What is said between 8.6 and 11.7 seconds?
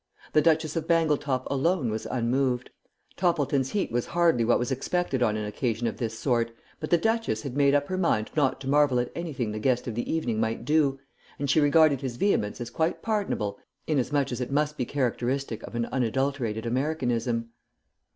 to marvel at anything the guest of the evening might do, and she